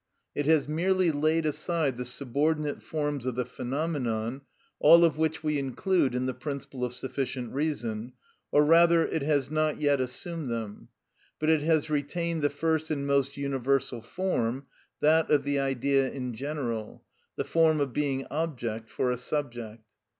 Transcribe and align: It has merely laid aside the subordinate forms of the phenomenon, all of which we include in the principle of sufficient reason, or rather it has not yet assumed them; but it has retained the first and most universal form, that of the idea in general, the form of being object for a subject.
It 0.33 0.47
has 0.47 0.67
merely 0.67 1.11
laid 1.11 1.45
aside 1.45 1.99
the 1.99 2.05
subordinate 2.05 2.81
forms 2.81 3.27
of 3.27 3.35
the 3.35 3.45
phenomenon, 3.45 4.41
all 4.79 5.05
of 5.05 5.19
which 5.19 5.43
we 5.43 5.59
include 5.59 6.15
in 6.15 6.25
the 6.25 6.33
principle 6.33 6.83
of 6.83 6.95
sufficient 6.95 7.53
reason, 7.53 8.13
or 8.51 8.65
rather 8.65 9.05
it 9.05 9.21
has 9.21 9.51
not 9.51 9.79
yet 9.79 10.01
assumed 10.01 10.47
them; 10.47 10.87
but 11.37 11.51
it 11.51 11.61
has 11.61 11.91
retained 11.91 12.41
the 12.41 12.49
first 12.49 12.89
and 12.89 13.05
most 13.05 13.37
universal 13.37 14.01
form, 14.01 14.65
that 15.01 15.29
of 15.29 15.43
the 15.43 15.59
idea 15.59 16.09
in 16.09 16.33
general, 16.33 17.03
the 17.35 17.45
form 17.45 17.79
of 17.79 17.93
being 17.93 18.25
object 18.31 18.89
for 18.89 19.11
a 19.11 19.17
subject. 19.19 19.83